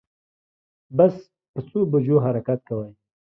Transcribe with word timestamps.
بس 0.97 1.15
په 1.53 1.59
څو 1.69 1.79
بجو 1.91 2.17
حرکت 2.25 2.59
کوی 2.69 2.89